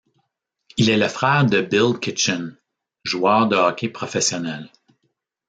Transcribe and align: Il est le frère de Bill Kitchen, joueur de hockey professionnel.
Il 0.77 0.89
est 0.89 0.97
le 0.97 1.07
frère 1.07 1.45
de 1.45 1.61
Bill 1.61 1.99
Kitchen, 2.01 2.57
joueur 3.03 3.47
de 3.47 3.55
hockey 3.55 3.87
professionnel. 3.87 4.67